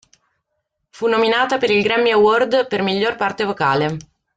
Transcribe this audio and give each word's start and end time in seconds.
Fu 0.89 1.05
nominata 1.05 1.59
per 1.59 1.69
il 1.69 1.83
Grammy 1.83 2.09
Award 2.09 2.67
per 2.67 2.81
Miglior 2.81 3.15
Parte 3.17 3.43
Vocale. 3.43 3.97